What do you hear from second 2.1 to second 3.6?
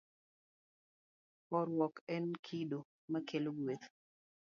en kido makelo